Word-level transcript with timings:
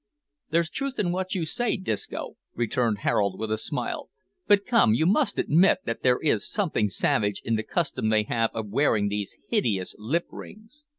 "There's 0.49 0.71
truth 0.71 0.97
in 0.97 1.11
what 1.11 1.35
you 1.35 1.45
say, 1.45 1.77
Disco," 1.77 2.35
returned 2.55 3.01
Harold, 3.01 3.39
with 3.39 3.51
a 3.51 3.57
smile, 3.59 4.09
"but 4.47 4.65
come, 4.65 4.95
you 4.95 5.05
must 5.05 5.37
admit 5.37 5.81
that 5.85 6.01
there 6.01 6.17
is 6.23 6.49
something 6.49 6.89
savage 6.89 7.39
in 7.45 7.55
the 7.55 7.61
custom 7.61 8.09
they 8.09 8.23
have 8.23 8.49
of 8.55 8.69
wearing 8.71 9.09
these 9.09 9.37
hideous 9.49 9.93
lip 9.99 10.25
rings." 10.31 10.85